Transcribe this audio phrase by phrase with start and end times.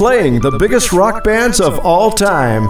[0.00, 2.64] playing the biggest rock bands of all time.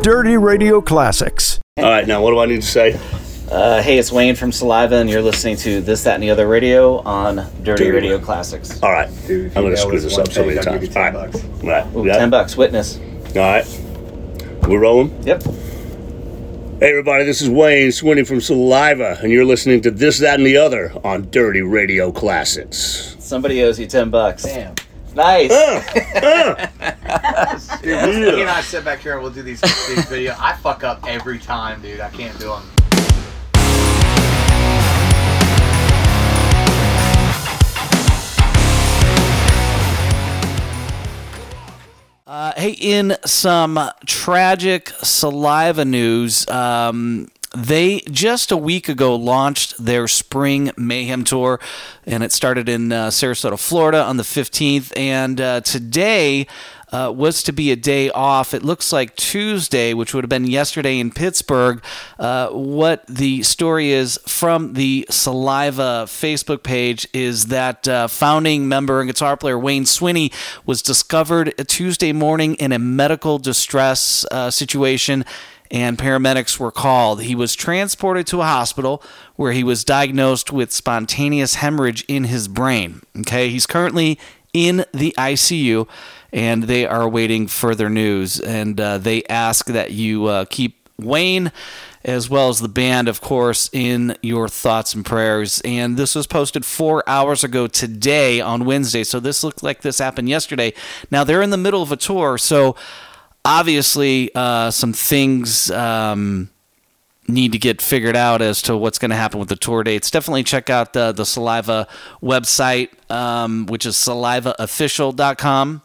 [0.00, 1.60] Dirty Radio Classics.
[1.76, 2.98] All right, now what do I need to say?
[3.52, 6.48] Uh, hey, it's Wayne from Saliva, and you're listening to This, That, and the Other
[6.48, 7.90] Radio on Dirty Dirty.
[7.90, 8.82] Radio Classics.
[8.82, 10.66] All right, Dude, I'm going to nail screw this this one up so page, many
[10.66, 10.94] I'll give times.
[10.94, 11.44] you All 10 right, bucks.
[11.62, 12.16] all right, Ooh, yeah.
[12.16, 12.96] Ten bucks, witness.
[12.96, 13.66] All right,
[14.66, 15.22] we're rolling.
[15.24, 15.42] Yep.
[15.42, 20.46] Hey, everybody, this is Wayne Swinny from Saliva, and you're listening to This, That, and
[20.46, 23.16] the Other on Dirty Radio Classics.
[23.28, 24.44] Somebody owes you ten bucks.
[24.44, 24.74] Damn.
[25.14, 25.50] Nice.
[27.82, 30.34] Dude, he and I sit back here and we'll do these, these videos.
[30.40, 32.00] I fuck up every time, dude.
[32.00, 32.62] I can't do them.
[42.26, 50.06] Uh, hey, in some tragic saliva news, um, they just a week ago launched their
[50.06, 51.60] spring mayhem tour,
[52.06, 54.92] and it started in uh, Sarasota, Florida on the 15th.
[54.96, 56.46] And uh, today
[56.92, 58.54] uh, was to be a day off.
[58.54, 61.82] It looks like Tuesday, which would have been yesterday in Pittsburgh.
[62.18, 69.00] Uh, what the story is from the Saliva Facebook page is that uh, founding member
[69.00, 70.32] and guitar player Wayne Swinny
[70.64, 75.24] was discovered Tuesday morning in a medical distress uh, situation.
[75.70, 77.22] And paramedics were called.
[77.22, 79.02] He was transported to a hospital
[79.36, 83.02] where he was diagnosed with spontaneous hemorrhage in his brain.
[83.20, 84.18] Okay, he's currently
[84.52, 85.86] in the ICU
[86.32, 88.40] and they are awaiting further news.
[88.40, 91.52] And uh, they ask that you uh, keep Wayne
[92.04, 95.60] as well as the band, of course, in your thoughts and prayers.
[95.64, 99.04] And this was posted four hours ago today on Wednesday.
[99.04, 100.72] So this looked like this happened yesterday.
[101.10, 102.76] Now they're in the middle of a tour, so
[103.48, 105.70] obviously uh, some things.
[105.70, 106.50] Um,
[107.30, 110.10] need to get figured out as to what's going to happen with the tour dates.
[110.10, 111.86] Definitely check out the, the Saliva
[112.22, 115.82] website, um, which is salivaofficial.com.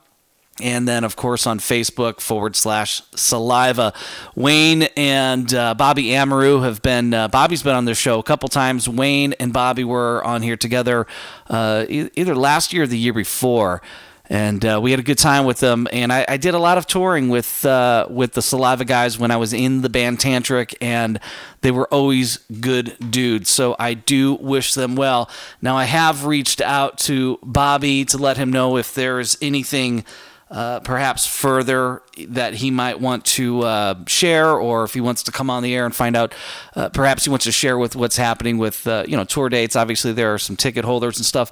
[0.61, 3.91] And then, of course, on Facebook forward slash saliva.
[4.35, 8.47] Wayne and uh, Bobby Amaru have been, uh, Bobby's been on the show a couple
[8.47, 8.87] times.
[8.87, 11.07] Wayne and Bobby were on here together
[11.49, 13.81] uh, e- either last year or the year before
[14.29, 15.87] and uh, we had a good time with them.
[15.91, 19.31] And I, I did a lot of touring with uh, with the Saliva guys when
[19.31, 21.19] I was in the band Tantric, and
[21.61, 23.49] they were always good dudes.
[23.49, 25.29] So I do wish them well.
[25.61, 30.05] Now I have reached out to Bobby to let him know if there's anything.
[30.51, 35.31] Uh, perhaps further that he might want to uh, share, or if he wants to
[35.31, 36.35] come on the air and find out.
[36.75, 39.75] Uh, perhaps he wants to share with what's happening with uh, you know tour dates.
[39.75, 41.51] Obviously, there are some ticket holders and stuff,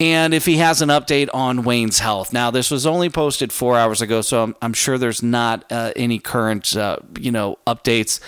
[0.00, 2.32] and if he has an update on Wayne's health.
[2.32, 5.92] Now, this was only posted four hours ago, so I'm, I'm sure there's not uh,
[5.96, 8.20] any current uh, you know updates.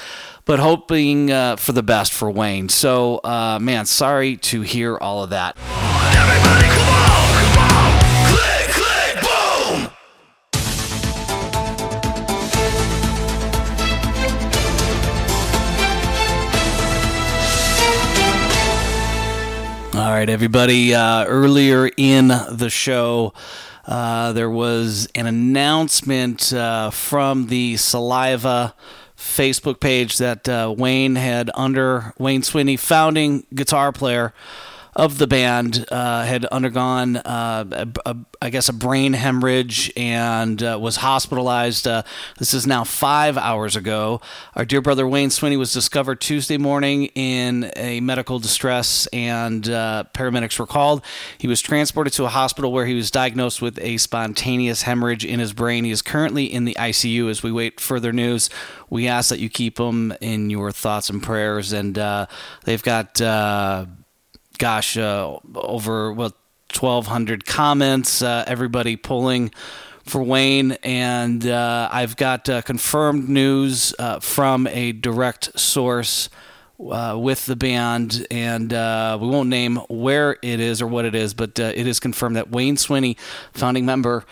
[0.47, 2.71] But hoping uh, for the best for Wayne.
[2.71, 5.57] So, uh, man, sorry to hear all of that.
[20.11, 20.93] All right, everybody.
[20.93, 23.33] Uh, earlier in the show,
[23.87, 28.75] uh, there was an announcement uh, from the Saliva
[29.17, 34.35] Facebook page that uh, Wayne had under Wayne Swinny, founding guitar player
[35.01, 37.65] of the band, uh, had undergone, uh,
[38.05, 41.89] a, a, I guess, a brain hemorrhage and uh, was hospitalized.
[41.89, 42.03] Uh,
[42.39, 44.21] this is now five hours ago.
[44.55, 50.05] Our dear brother Wayne Swinny was discovered Tuesday morning in a medical distress, and uh,
[50.13, 51.03] paramedics were called.
[51.39, 55.41] He was transported to a hospital where he was diagnosed with a spontaneous hemorrhage in
[55.41, 55.85] his brain.
[55.85, 58.51] He is currently in the ICU as we wait further news.
[58.91, 62.27] We ask that you keep him in your thoughts and prayers, and uh,
[62.65, 63.19] they've got.
[64.61, 66.35] Gosh, uh, over well,
[66.79, 69.53] 1,200 comments, uh, everybody pulling
[70.05, 70.73] for Wayne.
[70.83, 76.29] And uh, I've got uh, confirmed news uh, from a direct source.
[76.79, 81.35] Uh, with the band, and we won't name where it is or what it is,
[81.35, 83.19] but it is confirmed that Wayne Swinny,
[83.53, 84.25] founding member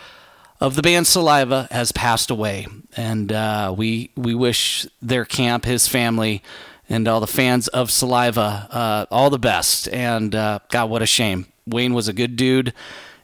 [0.59, 2.65] of the band Saliva, has passed away,
[2.97, 3.29] and
[3.77, 6.41] we we wish their camp, his family,
[6.89, 9.87] and all the fans of Saliva uh, all the best.
[9.89, 11.45] And uh, God, what a shame.
[11.67, 12.73] Wayne was a good dude,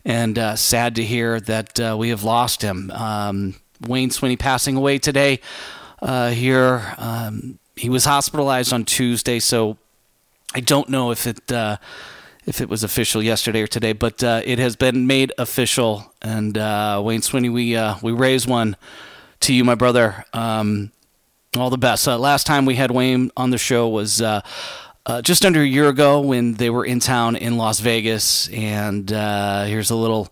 [0.06, 2.92] and uh, sad to hear that uh, we have lost him.
[2.92, 5.40] Um, Wayne Swinny passing away today
[6.02, 6.94] uh, here.
[6.98, 9.78] Um, he was hospitalized on Tuesday, so
[10.54, 11.78] I don't know if it uh,
[12.46, 16.14] if it was official yesterday or today, but it has been made official.
[16.22, 18.78] And Wayne Swinny, we we raise one
[19.42, 20.24] to you, my brother.
[20.32, 20.92] Um,
[21.58, 22.08] all the best.
[22.08, 24.42] Uh, last time we had Wayne on the show was uh,
[25.06, 28.50] uh, just under a year ago when they were in town in Las Vegas.
[28.50, 30.32] And uh, here's a little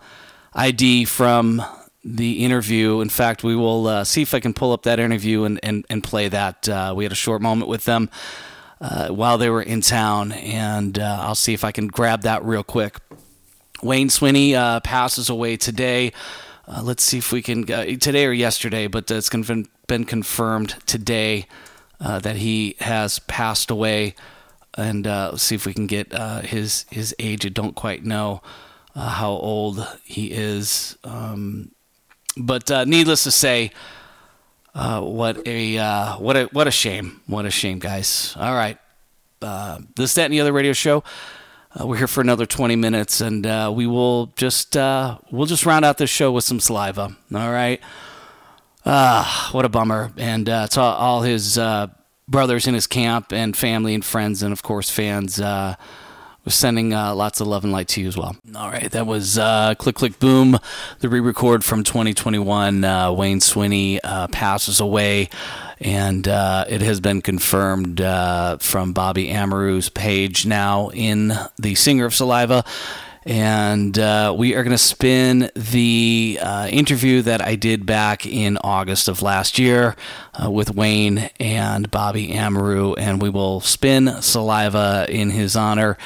[0.54, 1.62] ID from
[2.04, 3.02] the interview.
[3.02, 5.86] In fact, we will uh, see if I can pull up that interview and, and,
[5.90, 6.68] and play that.
[6.68, 8.10] Uh, we had a short moment with them
[8.80, 12.98] while they were in town, and I'll see if I can grab that real quick.
[13.82, 14.54] Wayne Swinny
[14.84, 16.12] passes away today.
[16.68, 21.46] Uh, let's see if we can today or yesterday, but it's been confirmed today
[22.00, 24.16] that he has passed away.
[24.76, 26.14] And let's see if we can get
[26.46, 27.46] his his age.
[27.46, 28.42] I don't quite know
[28.96, 30.98] how old he is.
[31.04, 31.72] Um,
[32.38, 33.72] but uh, needless to say,
[34.74, 37.22] uh, what a uh, what a what a shame!
[37.28, 38.36] What a shame, guys.
[38.40, 38.78] All right,
[39.42, 41.04] uh, this, that, and the other radio show.
[41.80, 45.84] Uh, we're here for another 20 minutes, and uh, we will just we'll just round
[45.84, 47.16] out this show with some saliva.
[47.34, 47.82] All right.
[48.86, 50.12] Ah, what a bummer!
[50.18, 51.58] And to all, all his
[52.28, 55.38] brothers in his camp, and family, and friends, and of course fans
[56.52, 58.36] sending uh, lots of love and light to you as well.
[58.56, 60.60] All right, that was uh, Click Click Boom,
[61.00, 62.84] the re record from 2021.
[62.84, 65.30] Uh, Wayne Swinny uh, passes away,
[65.80, 72.06] and uh, it has been confirmed uh, from Bobby Amaru's page now in the Singer
[72.06, 72.66] of Saliva.
[73.26, 73.96] And
[74.38, 76.38] we are going to spin the
[76.70, 79.96] interview that I did back in August of last year
[80.46, 85.98] with Wayne and Bobby Amaru, and we will spin Saliva in his honor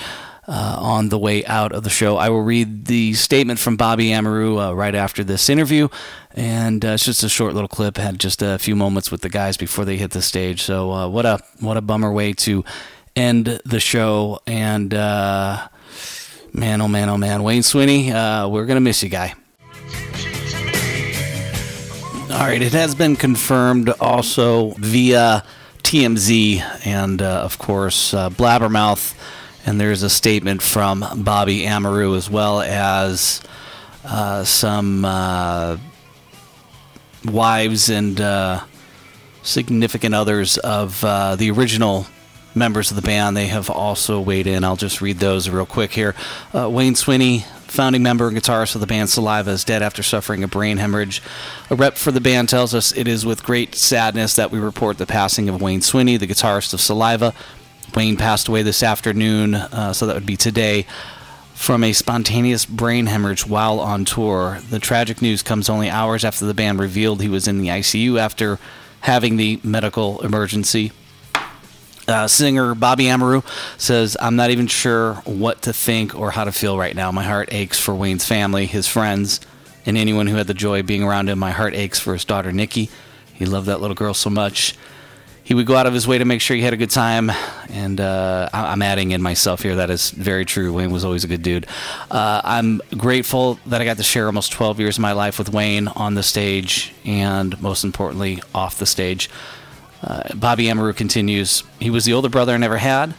[0.47, 2.17] uh, on the way out of the show.
[2.17, 5.89] I will read the statement from Bobby Amaru uh, right after this interview,
[6.31, 7.97] and uh, it's just a short little clip.
[7.97, 10.61] Had just a few moments with the guys before they hit the stage.
[10.63, 12.63] So uh, what a what a bummer way to
[13.15, 14.39] end the show.
[14.47, 15.67] And uh,
[16.53, 19.33] man, oh man, oh man, Wayne Swinny, uh, we're gonna miss you, guy.
[22.29, 25.43] All right, it has been confirmed also via
[25.81, 29.15] TMZ and, of course, Blabbermouth
[29.67, 33.41] and there's a statement from Bobby Amaru as well as
[34.05, 35.77] uh, some uh,
[37.25, 38.63] wives and uh,
[39.43, 42.07] significant others of uh, the original
[42.55, 43.35] members of the band.
[43.35, 44.63] They have also weighed in.
[44.63, 46.15] I'll just read those real quick here.
[46.55, 50.45] Uh, Wayne Swinny, founding member and guitarist of the band Saliva, is dead after suffering
[50.45, 51.21] a brain hemorrhage.
[51.69, 54.97] A rep for the band tells us it is with great sadness that we report
[54.97, 57.33] the passing of Wayne Swinny, the guitarist of Saliva,
[57.97, 60.85] Wayne passed away this afternoon, uh, so that would be today,
[61.55, 64.59] from a spontaneous brain hemorrhage while on tour.
[64.69, 68.19] The tragic news comes only hours after the band revealed he was in the ICU
[68.19, 68.59] after
[68.99, 70.91] having the medical emergency.
[72.07, 73.41] Uh, singer Bobby Amaru
[73.79, 77.11] says, I'm not even sure what to think or how to feel right now.
[77.11, 79.41] My heart aches for Wayne's family, his friends,
[79.87, 81.39] and anyone who had the joy of being around him.
[81.39, 82.91] My heart aches for his daughter, Nikki.
[83.33, 84.75] He loved that little girl so much
[85.47, 87.31] he would go out of his way to make sure he had a good time.
[87.69, 89.77] And uh, I'm adding in myself here.
[89.77, 90.73] That is very true.
[90.73, 91.65] Wayne was always a good dude.
[92.11, 95.47] Uh, I'm grateful that I got to share almost 12 years of my life with
[95.53, 99.29] Wayne on the stage and, most importantly, off the stage.
[100.03, 101.63] Uh, Bobby Amaru continues.
[101.79, 103.13] He was the older brother I never had.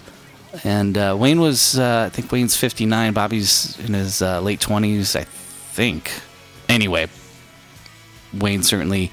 [0.64, 3.14] And uh, Wayne was, uh, I think Wayne's 59.
[3.14, 6.12] Bobby's in his uh, late 20s, I think.
[6.68, 7.06] Anyway,
[8.34, 9.12] Wayne certainly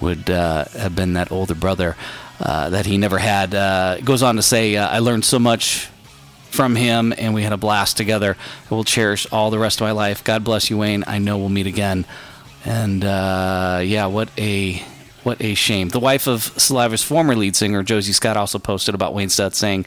[0.00, 1.96] would have been that older brother.
[2.40, 3.54] Uh, that he never had.
[3.54, 5.88] Uh, goes on to say, uh, I learned so much
[6.50, 8.36] from him, and we had a blast together.
[8.70, 10.24] I will cherish all the rest of my life.
[10.24, 11.04] God bless you, Wayne.
[11.06, 12.06] I know we'll meet again.
[12.64, 14.82] And uh, yeah, what a
[15.22, 15.88] what a shame.
[15.88, 19.86] The wife of Saliva's former lead singer, Josie Scott, also posted about Wayne's death, saying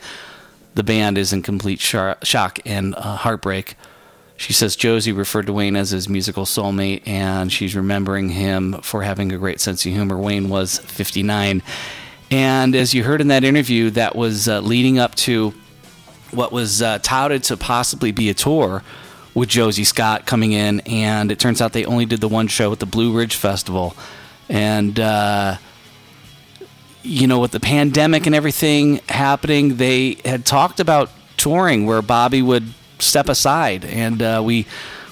[0.73, 3.75] the band is in complete shock and uh, heartbreak.
[4.35, 9.01] She says Josie referred to Wayne as his musical soulmate, and she's remembering him for
[9.01, 10.17] having a great sense of humor.
[10.17, 11.63] Wayne was 59
[12.29, 15.53] and as you heard in that interview, that was uh, leading up to
[16.31, 18.83] what was uh, touted to possibly be a tour
[19.33, 20.81] with Josie Scott coming in.
[20.81, 23.95] And it turns out they only did the one show at the Blue Ridge Festival.
[24.49, 25.57] And, uh,
[27.01, 32.41] you know, with the pandemic and everything happening, they had talked about touring where Bobby
[32.41, 33.85] would step aside.
[33.85, 34.65] And uh, we,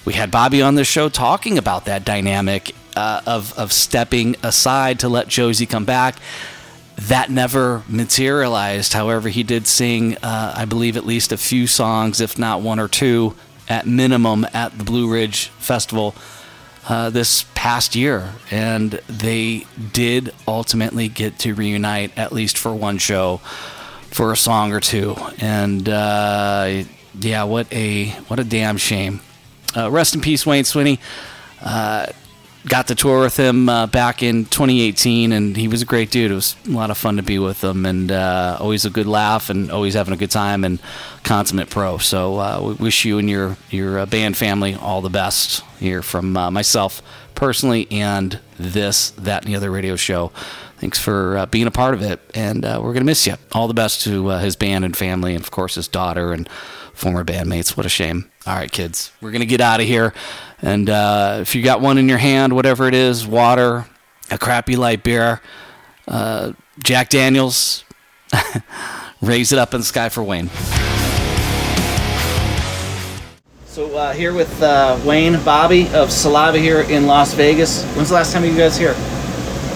[0.04, 5.00] we had Bobby on the show talking about that dynamic uh, of, of stepping aside
[5.00, 6.18] to let Josie come back
[6.98, 8.94] that never materialized.
[8.94, 12.80] However, he did sing, uh, I believe, at least a few songs, if not one
[12.80, 13.36] or two,
[13.68, 16.16] at minimum, at the Blue Ridge Festival
[16.88, 18.34] uh, this past year.
[18.50, 23.38] And they did ultimately get to reunite, at least for one show,
[24.12, 25.16] for a song or two.
[25.40, 26.84] And uh,
[27.20, 29.20] yeah, what a what a damn shame.
[29.76, 31.00] Uh, rest in peace, Wayne Swinny.
[32.68, 36.32] Got to tour with him uh, back in 2018, and he was a great dude.
[36.32, 39.06] It was a lot of fun to be with him, and uh, always a good
[39.06, 40.80] laugh, and always having a good time, and
[41.24, 42.00] consummate pro.
[42.00, 46.02] So uh, we wish you and your your uh, band family all the best here
[46.02, 47.04] from uh, myself
[47.36, 50.32] personally, and this, that, and the other radio show.
[50.78, 53.36] Thanks for uh, being a part of it, and uh, we're gonna miss you.
[53.52, 56.50] All the best to uh, his band and family, and of course his daughter and
[56.94, 57.78] former bandmates.
[57.78, 58.30] What a shame.
[58.46, 60.14] All right, kids, we're gonna get out of here.
[60.62, 63.86] And uh, if you got one in your hand, whatever it is, water,
[64.32, 65.42] a crappy light beer,
[66.08, 67.84] uh, Jack Daniels,
[69.22, 70.50] raise it up in the sky for Wayne.
[73.76, 77.84] So uh, here with uh, Wayne, Bobby of Saliva here in Las Vegas.
[77.88, 78.94] When's the last time you guys here?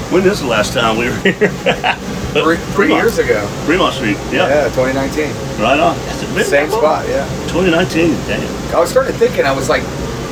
[0.08, 1.50] When is the last time we were here?
[2.32, 3.46] Three, three years ago.
[3.66, 4.16] Fremont Street.
[4.32, 4.48] Yeah.
[4.48, 5.36] Yeah, 2019.
[5.62, 5.98] Right on.
[5.98, 7.28] That's a Same spot, yeah.
[7.50, 8.12] 2019.
[8.26, 8.74] Damn.
[8.74, 9.82] I was started thinking, I was like,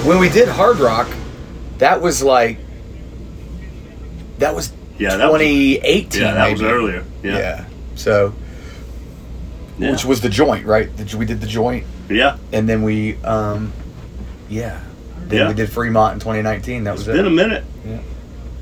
[0.05, 1.09] when we did Hard Rock,
[1.79, 2.59] that was like,
[4.37, 6.21] that was Yeah, that was- 2018.
[6.21, 7.03] Yeah, that was earlier.
[7.21, 7.37] Yeah.
[7.37, 7.65] Yeah.
[7.95, 8.33] So,
[9.77, 9.91] Yeah.
[9.91, 10.95] which was the joint, right?
[10.95, 12.37] The- We did the joint, Yeah.
[12.53, 13.73] and then we, um,
[14.49, 14.79] yeah.
[15.27, 15.47] Then Yeah.
[15.49, 16.83] we did Fremont in 2019.
[16.85, 17.31] That was It's been a it.
[17.31, 17.63] minute.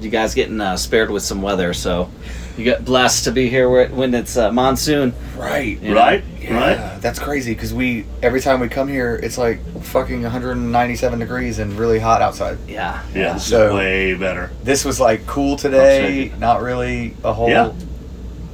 [0.01, 2.09] You guys getting uh, spared with some weather, so
[2.57, 5.13] you got blessed to be here where, when it's uh, monsoon.
[5.37, 5.79] Right.
[5.81, 5.99] You know?
[5.99, 6.23] Right?
[6.41, 6.53] Yeah,
[6.93, 7.01] Right?
[7.01, 11.73] that's crazy because we every time we come here, it's like fucking 197 degrees and
[11.73, 12.57] really hot outside.
[12.67, 13.01] Yeah.
[13.15, 13.33] Yeah.
[13.33, 14.51] This So- way better.
[14.63, 17.49] This was like cool today, not really a whole.
[17.49, 17.71] Yeah.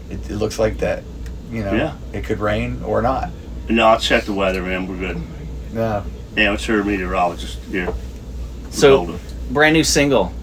[0.10, 1.04] It, it looks like that,
[1.52, 1.74] you know.
[1.74, 1.94] Yeah.
[2.14, 3.30] It could rain or not.
[3.70, 4.88] No, I'll check the weather, man.
[4.88, 5.22] We're good.
[5.74, 6.04] No.
[6.38, 7.94] Amateur meteorologist here.
[8.70, 9.20] So, Golden.
[9.52, 10.34] brand new single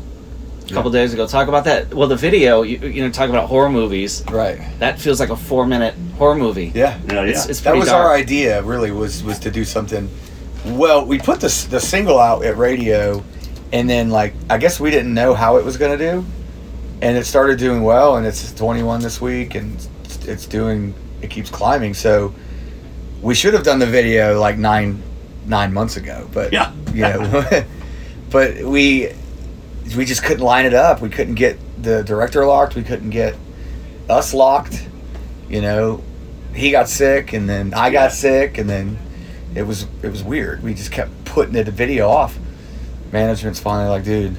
[0.68, 1.26] a couple days ago.
[1.26, 1.92] Talk about that.
[1.94, 4.22] Well, the video, you, you know, talk about horror movies.
[4.30, 4.60] Right.
[4.78, 6.72] That feels like a four minute horror movie.
[6.74, 6.98] Yeah.
[7.06, 7.22] Yeah, yeah.
[7.24, 8.06] It's, it's That was dark.
[8.06, 8.62] our idea.
[8.62, 10.08] Really, was was to do something.
[10.66, 13.22] Well, we put the the single out at radio,
[13.72, 16.24] and then like I guess we didn't know how it was gonna do,
[17.00, 21.30] and it started doing well, and it's 21 this week, and it's, it's doing it
[21.30, 21.94] keeps climbing.
[21.94, 22.34] So
[23.22, 25.02] we should have done the video like nine
[25.46, 26.72] nine months ago, but Yeah.
[26.92, 27.44] you know,
[28.30, 29.12] but we
[29.96, 31.00] we just couldn't line it up.
[31.00, 32.74] We couldn't get the director locked.
[32.74, 33.34] We couldn't get
[34.08, 34.86] us locked.
[35.48, 36.02] You know,
[36.54, 38.98] he got sick, and then I got sick, and then
[39.54, 40.62] it was it was weird.
[40.62, 42.38] We just kept putting the video off.
[43.12, 44.36] Management's finally like, dude,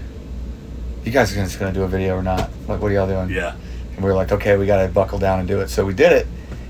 [1.04, 2.52] you guys are just gonna do a video or not?
[2.68, 3.36] Like, what are y'all doing?
[3.36, 3.56] Yeah.
[3.96, 5.70] And we were like, okay, we got to buckle down and do it.
[5.70, 6.28] So we did it.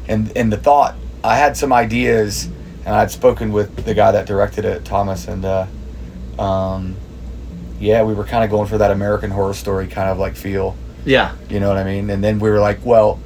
[0.08, 2.45] And and the thought, I had some ideas,
[2.85, 5.65] and I'd spoken with the guy that directed it, Thomas, and uh,
[6.41, 6.95] um,
[7.79, 10.75] yeah, we were kind of going for that American Horror Story kind of like feel.
[11.05, 11.35] Yeah.
[11.49, 12.09] You know what I mean?
[12.09, 13.19] And then we were like, well,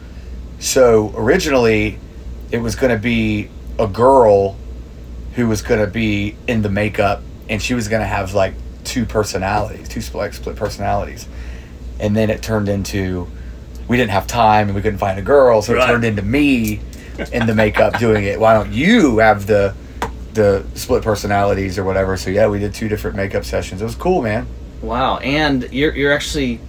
[0.59, 1.99] so originally
[2.51, 4.55] it was going to be a girl
[5.35, 8.53] who was going to be in the makeup, and she was going to have like
[8.83, 11.27] two personalities, two split, split personalities.
[11.99, 13.27] And then it turned into
[13.87, 15.83] we didn't have time and we couldn't find a girl, so Right.
[15.83, 16.79] it turned into me
[17.31, 18.39] in the makeup doing it.
[18.39, 19.73] Why don't you have the
[20.33, 22.17] the split personalities or whatever?
[22.17, 23.81] So yeah, we did two different makeup sessions.
[23.81, 24.47] It was cool, man.
[24.81, 25.17] Wow.
[25.17, 26.59] And you're, you're actually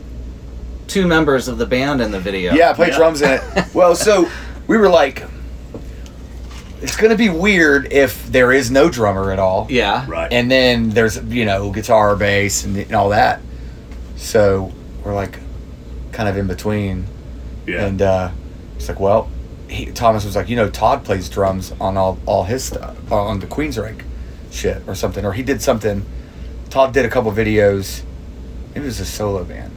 [0.87, 2.53] two members of the band in the video.
[2.55, 2.99] Yeah, I played Yeah.
[2.99, 3.65] drums in it.
[3.75, 4.29] Well, so
[4.67, 5.25] we were like,
[6.83, 10.05] it's gonna be weird if there is no drummer at all, Yeah.
[10.09, 10.31] Right.
[10.33, 13.41] and then there's you know guitar, bass, and, and all that.
[14.17, 14.73] So
[15.03, 15.39] we're like,
[16.13, 17.07] kind of in between,
[17.67, 17.87] yeah.
[17.87, 18.31] and uh,
[18.77, 19.29] it's like, well,
[19.75, 23.17] he, Thomas was like, you know, Todd plays drums on all all his stuff uh,
[23.17, 24.03] on the Queensryche
[24.51, 26.05] shit or something, or he did something.
[26.71, 28.03] Todd did a couple videos.
[28.75, 29.73] It was a solo band,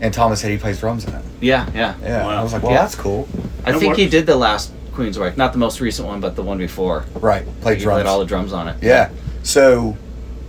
[0.00, 1.24] and Thomas said he plays drums in it.
[1.40, 1.68] Yeah.
[1.74, 1.94] Yeah.
[2.02, 2.40] Yeah, Wow.
[2.40, 2.82] I was like, well, Yeah.
[2.82, 3.26] that's cool.
[3.64, 6.42] I That think he did the last Queensryche, not the most recent one, but the
[6.42, 7.04] one before.
[7.14, 8.02] Right, played He drums.
[8.02, 8.76] played all the drums on it.
[8.82, 9.08] yeah.
[9.42, 9.96] So,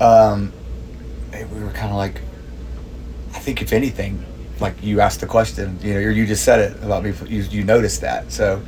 [0.01, 0.51] um,
[1.31, 2.19] we were kind of like,
[3.33, 4.24] I think if anything,
[4.60, 7.13] like you asked the question, you know, or you just said it about me.
[7.27, 8.62] You you noticed that, so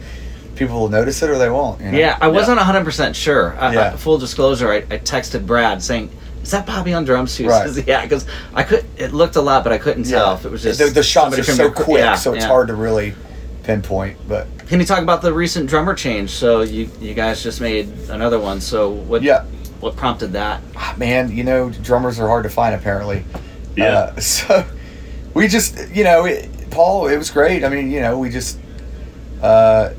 [0.56, 1.82] people will notice it or they won't.
[1.82, 1.98] You know?
[1.98, 3.56] Yeah, I wasn't 100% sure.
[3.60, 3.94] I, Yeah.
[3.94, 6.10] I, full disclosure, I, I texted Brad saying,
[6.44, 7.36] is that Bobby on drums?
[7.36, 7.68] He Right.
[7.68, 8.86] says, yeah, because I could.
[8.98, 11.36] It looked a lot, but I couldn't tell if it was just the, the shots
[11.36, 12.50] somebody are so your quick, yeah, so it's yeah.
[12.50, 13.16] hard to really
[13.64, 14.18] pinpoint.
[14.28, 16.30] But Can you talk about the recent drummer change?
[16.30, 18.62] So you you guys just made another one.
[18.62, 19.24] So what?
[19.24, 19.46] Yeah.
[19.80, 20.62] What prompted that?
[20.76, 23.26] ah, man, you know, drummers are hard to find apparently.
[23.76, 23.92] Yeah.
[24.16, 24.66] Uh, so
[25.34, 27.64] we just, you know, it, Paul, it was great.
[27.64, 28.58] I mean, you know, we just,
[29.42, 29.94] uh,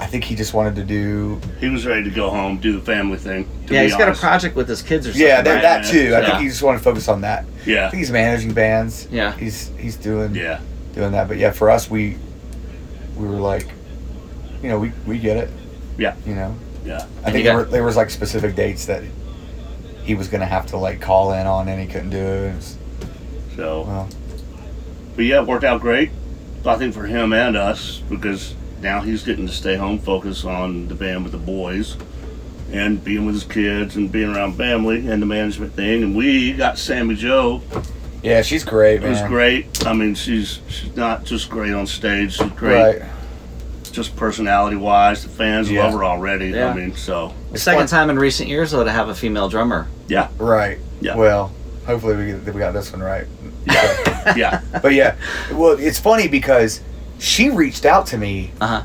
[0.00, 2.80] I think he just wanted to do he was ready to go home, do the
[2.80, 3.44] family thing.
[3.66, 5.28] To yeah, be he's got a project with his kids or something.
[5.28, 5.62] Yeah, that, right?
[5.62, 6.14] that too.
[6.14, 6.26] I Yeah.
[6.30, 7.44] think he just wanted to focus on that.
[7.66, 7.90] Yeah, I Yeah.
[7.90, 9.06] think he's managing bands.
[9.10, 9.32] Yeah.
[9.36, 10.60] He's he's doing Yeah.
[10.94, 11.28] doing that.
[11.28, 12.16] But yeah, for us, we
[13.16, 13.66] we were like,
[14.62, 15.50] you know, we we get it.
[15.98, 16.14] Yeah.
[16.26, 16.54] You know,
[16.84, 16.94] Yeah.
[16.94, 19.02] I And think you there, were, there was like specific dates that
[20.02, 22.48] he was gonna have to like call in on, and he couldn't do it.
[22.48, 22.76] It was,
[23.54, 24.08] So, Well,
[25.14, 26.10] but yeah, it worked out great.
[26.64, 30.88] I think for him and us because now he's getting to stay home, focus on
[30.88, 31.96] the band with the boys,
[32.72, 36.02] and being with his kids and being around family and the management thing.
[36.02, 37.62] And we got Sammy Joe.
[38.22, 39.10] yeah, she's great, It man.
[39.10, 39.86] was great.
[39.86, 42.36] I mean, she's she's not just great on stage.
[42.36, 43.08] She's great, Right.
[43.92, 45.22] just personality wise.
[45.24, 45.84] The fans Yeah.
[45.84, 46.48] love her already.
[46.50, 46.68] Yeah.
[46.70, 47.88] I mean, so The second fun.
[47.88, 49.88] time in recent years, though, to have a female drummer.
[50.08, 50.78] yeah, Right.
[51.00, 51.16] Yeah.
[51.16, 51.50] Well,
[51.86, 53.24] hopefully we we got this one right.
[53.66, 54.60] yeah, yeah.
[54.80, 55.14] But yeah,
[55.52, 56.80] well, it's funny because
[57.20, 58.82] she reached out to me Uh huh.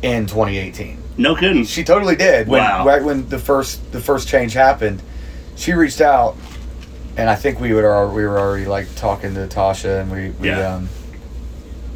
[0.00, 0.96] in 2018.
[1.18, 1.64] No kidding.
[1.66, 2.48] She totally did.
[2.48, 2.86] When, Wow.
[2.86, 5.02] Right when the first the first change happened,
[5.56, 6.36] she reached out,
[7.18, 10.30] and I think we would al- we were already like talking to Tasha, and we,
[10.40, 10.76] we Yeah.
[10.76, 10.88] um,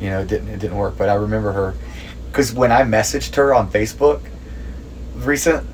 [0.00, 0.98] you know, it didn't it didn't work.
[0.98, 1.74] But I remember her
[2.30, 4.20] because when I messaged her on Facebook,
[5.16, 5.66] recent,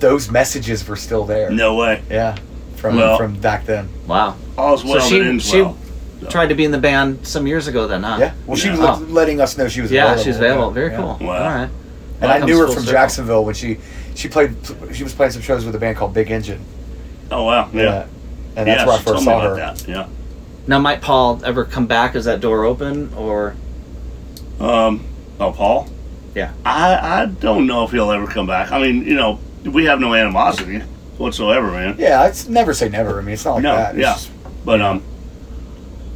[0.00, 1.50] those messages were still there.
[1.50, 2.02] No way.
[2.10, 2.36] Yeah,
[2.76, 3.88] from Well- from back then.
[4.06, 4.36] Wow.
[4.56, 5.76] All's well so she that ends she well.
[6.30, 8.16] Tried to be in the band some years ago, then, huh?
[8.20, 8.32] Yeah.
[8.46, 8.92] Well, she was Yeah.
[8.94, 10.24] let- letting us know she was Yeah, available.
[10.24, 10.70] she's available.
[10.70, 10.96] Very Yeah.
[10.96, 11.18] cool.
[11.20, 11.32] Wow.
[11.34, 11.68] All right.
[12.20, 12.92] And I Comes knew her full from circle.
[13.00, 13.78] Jacksonville when she
[14.14, 14.56] she played
[14.92, 16.58] she was playing some shows with a band called Big Engine.
[17.30, 17.68] Oh wow.
[17.72, 18.04] Yeah.
[18.56, 19.56] And that's yeah, where I she first told me saw about her.
[19.56, 19.88] That.
[19.88, 20.04] Yeah.
[20.66, 22.14] Now, might Paul ever come back?
[22.16, 23.54] Is that door open or?
[24.60, 25.04] Um.
[25.40, 25.88] Oh, Paul.
[26.34, 26.50] Yeah.
[26.66, 28.72] I I don't know if he'll ever come back.
[28.72, 30.82] I mean, you know, we have no animosity
[31.16, 31.94] whatsoever, man.
[31.98, 33.18] Yeah, it's never say never.
[33.18, 33.94] I mean, it's not like No, that.
[33.94, 34.12] It's yeah.
[34.14, 34.30] just-
[34.64, 35.02] But um,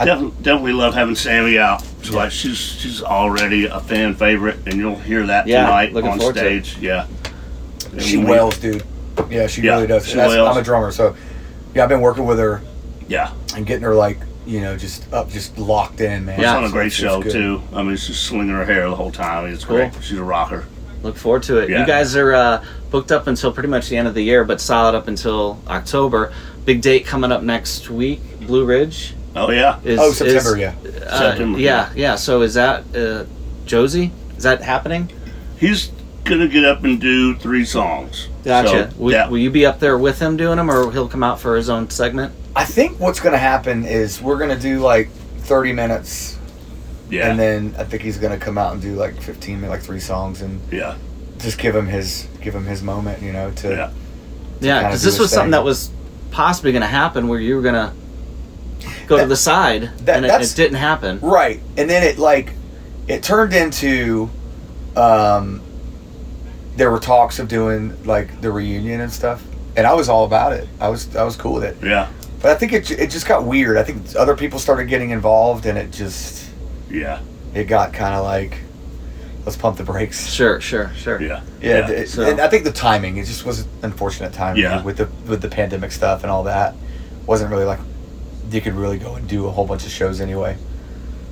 [0.03, 1.83] I- definitely, definitely love having Sammy out.
[2.03, 6.11] She's like she's she's already a fan favorite, and you'll hear that Yeah, tonight looking
[6.11, 6.65] on forward to it.
[6.67, 6.83] stage.
[6.83, 7.07] Yeah.
[7.93, 8.83] And she we- wails, dude.
[9.31, 10.05] Yeah, she Yeah, really does.
[10.07, 10.49] she And that's- wails.
[10.57, 11.15] I'm a drummer, so
[11.75, 12.63] yeah, I've been working with her
[13.09, 13.31] Yeah.
[13.57, 16.39] and getting her like you know just up, just locked in, man.
[16.39, 17.33] She's on a So great it's- show good.
[17.33, 17.63] too.
[17.75, 19.47] I mean, she's slinging her hair the whole time.
[19.47, 19.77] It's Cool.
[19.77, 19.93] great.
[20.01, 20.65] She's a rocker.
[21.03, 21.69] Look forward to it.
[21.71, 21.81] Yeah.
[21.81, 24.61] You guys are uh, booked up until pretty much the end of the year, but
[24.61, 26.33] solid up until October.
[26.65, 28.21] Big date coming up next week.
[28.47, 29.81] Blue Ridge Oh yeah.
[29.83, 30.75] is Oh, September, is- yeah.
[31.07, 32.17] uh, September, yeah, yeah.
[32.17, 33.25] So is that uh,
[33.67, 34.11] Josie?
[34.37, 35.11] Is that happening?
[35.59, 35.91] He's
[36.25, 38.29] gonna get up and do three songs.
[38.45, 38.91] Gotcha.
[38.91, 39.29] So, will, yeah.
[39.29, 41.71] will you be up there with him doing them, or he'll come out for his
[41.71, 42.35] own segment?
[42.55, 46.39] I think what's gonna happen is we're gonna do like 30 minutes,
[47.11, 47.31] yeah.
[47.31, 50.01] and then I think he's gonna come out and do like 15, minutes, like three
[50.01, 50.97] songs, and yeah.
[51.39, 53.91] just give him his give him his moment, you know, to Yeah.
[54.61, 55.91] Yeah, because this his was something that was
[56.31, 57.75] possibly going to happen, where you were going
[59.03, 61.21] to go to the side, that- and it, that's- it didn't happen.
[61.21, 62.53] Right, and then it like
[63.09, 64.31] it turned into
[64.97, 65.61] um,
[66.77, 69.43] there were talks of doing like the reunion and stuff,
[69.77, 70.69] and I was all about it.
[70.81, 72.09] I was I was cool with it, Yeah.
[72.41, 73.77] but I think it it just got weird.
[73.77, 76.49] I think other people started getting involved, and it just
[76.91, 77.21] Yeah.
[77.55, 78.59] it got kind of like
[79.45, 80.29] let's pump the brakes.
[80.33, 81.21] Sure, sure, sure.
[81.21, 81.41] Yeah.
[81.61, 84.83] Yeah, it- so- and I think the timing it just was an unfortunate timing Yeah.
[84.83, 86.75] with the with the pandemic stuff and all that
[87.27, 87.81] wasn't really like
[88.51, 90.57] you could really go and do a whole bunch of shows anyway.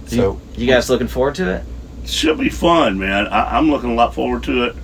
[0.06, 1.64] So you, guys looking forward to it?
[2.06, 3.26] Should be fun, man.
[3.28, 4.76] I, I'm looking a lot forward to it.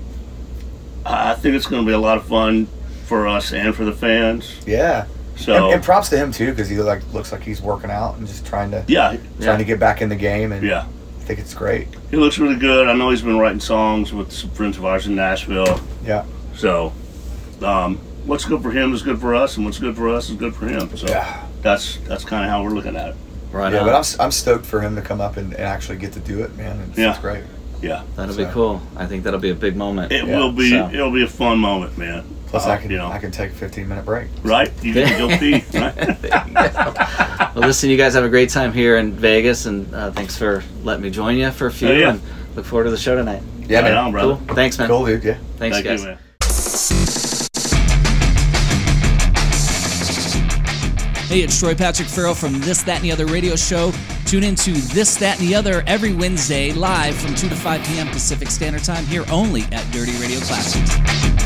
[1.05, 2.67] I I think it's going to be a lot of fun
[3.07, 4.57] for us and for the fans.
[4.67, 5.07] yeah.
[5.37, 8.17] So and, and props to him too, because he like looks like he's working out
[8.17, 10.87] and just trying to yeah, trying to get back in the game, and yeah,
[11.21, 11.89] I think it's great.
[12.11, 12.89] he looks really good.
[12.89, 15.79] I know he's been writing songs with some friends of ours in Nashville.
[16.07, 16.95] Yeah, So,
[17.63, 20.37] um, what's good for him is good for us, and what's good for us is
[20.37, 20.97] good for him.
[20.97, 23.17] So yeah, that's that's kind of how we're looking at it.
[23.53, 23.81] Right yeah.
[23.81, 23.87] on.
[23.87, 26.21] But I'm s- I'm stoked for him to come up and, and actually get to
[26.21, 26.81] do it, man.
[26.89, 27.11] It's, Yeah.
[27.11, 27.45] it's great.
[27.83, 28.81] Yeah, That'll be cool.
[28.97, 30.11] I think that'll be a big moment.
[30.11, 30.71] it Yeah, will be.
[30.71, 32.25] so- It'll be a fun moment, man.
[32.47, 34.29] Plus, Uh, I can you know, I can take a 15 minute break.
[34.43, 34.71] right?
[34.83, 35.63] You can go pee.
[35.75, 37.53] Right?
[37.55, 40.63] Well, listen, you guys have a great time here in Vegas, and uh, thanks for
[40.83, 41.89] letting me join you for a few.
[41.89, 42.11] Oh, yeah.
[42.11, 42.21] And
[42.55, 43.43] look forward to the show tonight.
[43.67, 43.97] Yeah, Right man.
[43.97, 44.37] on, brother.
[44.47, 44.55] Cool.
[44.55, 44.89] Thanks, man.
[44.89, 45.25] Cool, dude.
[45.25, 45.39] Yeah.
[45.57, 46.05] Thanks, Thank guys.
[46.05, 46.17] you,
[51.29, 53.93] Hey, it's Troy Patrick Farrell from This, That, and the Other radio show.
[54.27, 57.85] Tune in to This, That, and the Other every Wednesday live from 2 to 5
[57.85, 58.07] p.m.
[58.11, 61.46] Pacific Standard Time here only at Dirty Radio Classics.